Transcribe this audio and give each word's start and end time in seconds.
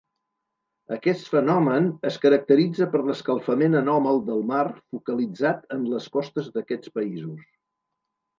Aquest 0.95 1.27
fenomen 1.33 1.89
es 2.09 2.17
caracteritza 2.23 2.87
per 2.95 3.01
l'escalfament 3.09 3.77
anòmal 3.81 4.19
del 4.31 4.41
mar 4.53 4.63
focalitzat 4.79 5.71
en 5.77 5.85
les 5.93 6.09
costes 6.17 6.51
d'aquests 6.59 6.95
països. 6.99 7.47